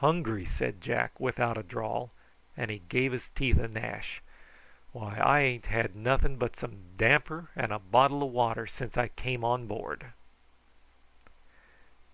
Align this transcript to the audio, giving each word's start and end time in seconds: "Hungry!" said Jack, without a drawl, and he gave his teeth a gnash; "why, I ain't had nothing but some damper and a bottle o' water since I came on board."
"Hungry!" 0.00 0.46
said 0.46 0.80
Jack, 0.80 1.20
without 1.20 1.58
a 1.58 1.62
drawl, 1.62 2.12
and 2.56 2.70
he 2.70 2.78
gave 2.88 3.12
his 3.12 3.28
teeth 3.34 3.58
a 3.58 3.68
gnash; 3.68 4.22
"why, 4.92 5.18
I 5.18 5.40
ain't 5.40 5.66
had 5.66 5.94
nothing 5.94 6.36
but 6.38 6.56
some 6.56 6.96
damper 6.96 7.50
and 7.54 7.70
a 7.70 7.78
bottle 7.78 8.22
o' 8.24 8.26
water 8.26 8.66
since 8.66 8.96
I 8.96 9.08
came 9.08 9.44
on 9.44 9.66
board." 9.66 10.12